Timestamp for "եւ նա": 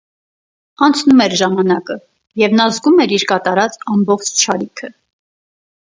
2.43-2.67